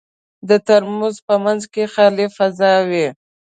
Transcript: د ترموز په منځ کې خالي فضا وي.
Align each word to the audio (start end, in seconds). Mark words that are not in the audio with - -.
د 0.49 0.51
ترموز 0.67 1.15
په 1.27 1.35
منځ 1.43 1.61
کې 1.73 1.83
خالي 1.93 2.27
فضا 2.37 2.73
وي. 2.89 3.07